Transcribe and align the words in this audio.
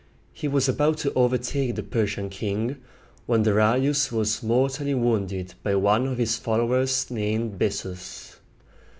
He 0.33 0.47
was 0.47 0.67
about 0.67 0.97
to 1.05 1.13
overtake 1.13 1.75
the 1.75 1.83
Persian 1.83 2.31
king, 2.31 2.77
when 3.27 3.43
Darius 3.43 4.11
was 4.11 4.41
mortally 4.41 4.95
wounded 4.95 5.53
by 5.61 5.75
one 5.75 6.07
of 6.07 6.17
his 6.17 6.37
followers 6.39 7.11
named 7.11 7.59
Bes´sus. 7.59 8.37